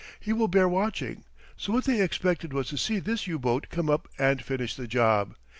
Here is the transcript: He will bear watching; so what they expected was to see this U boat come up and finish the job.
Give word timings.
He 0.19 0.33
will 0.33 0.47
bear 0.47 0.67
watching; 0.67 1.25
so 1.55 1.71
what 1.73 1.83
they 1.83 2.01
expected 2.01 2.53
was 2.53 2.69
to 2.69 2.77
see 2.79 2.97
this 2.97 3.27
U 3.27 3.37
boat 3.37 3.67
come 3.69 3.87
up 3.87 4.07
and 4.17 4.43
finish 4.43 4.73
the 4.75 4.87
job. 4.87 5.35